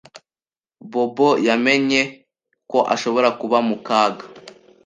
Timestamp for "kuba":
3.39-3.57